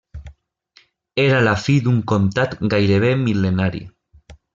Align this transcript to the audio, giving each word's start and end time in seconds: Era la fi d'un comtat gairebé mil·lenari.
Era 1.23 1.41
la 1.47 1.53
fi 1.65 1.75
d'un 1.87 1.99
comtat 2.13 2.57
gairebé 2.75 3.13
mil·lenari. 3.27 3.83